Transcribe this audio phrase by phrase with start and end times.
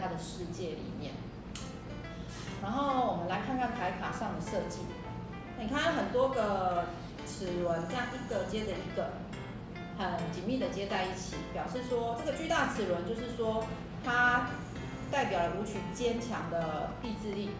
[0.00, 1.12] 他的世界里面。
[2.62, 4.80] 然后我们来看看台卡上的设计。
[5.58, 6.86] 你看很多个
[7.26, 9.10] 齿轮这样一个接着一个
[9.98, 13.62] 很紧密的接在一起表示说这个巨大齿轮就是说
[14.02, 14.48] 它
[15.10, 17.50] 代表了舞曲坚强的意志力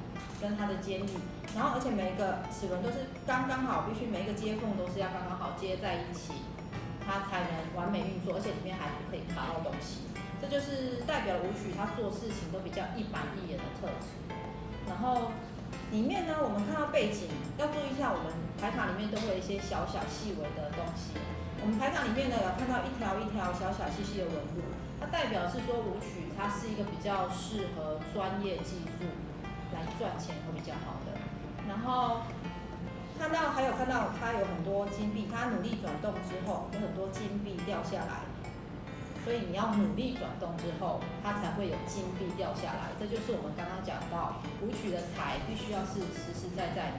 [0.41, 1.19] 跟它的坚毅。
[1.55, 6.33] 然后而且每一个齿轮都是刚刚好必须每一个接缝都是要刚刚好接在一起
[7.05, 10.20] 它才能完美运作而且里面还可以卡到东西。
[10.51, 14.11] 就是代表舞曲他做事情都比较一板一眼的特质。
[14.89, 15.31] 然后
[15.93, 21.15] 里面呢，我们看到背景要注意一下，我们牌卡里面都会有一些小小细微的东西。
[21.63, 24.67] 我们牌卡里面呢，有看到一条一条小小细细的纹路，
[24.99, 29.07] 它代表是说武曲它是一个比较适合专业技术
[29.71, 31.15] 来赚钱会比较好的。
[31.69, 32.27] 然后
[33.19, 38.27] 看到还有看到它有很多金币，它努力转动之后有很多金币掉下来。
[39.25, 42.91] 所以你要努力转动之后，它才会有金币掉下来。
[42.99, 46.93] 这就是我们刚刚讲到舞曲的财，必须要是实实在在。